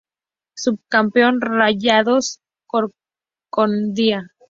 Subcampeón: 0.55 1.41
Rayados 1.41 2.41
Concordia. 2.65 4.33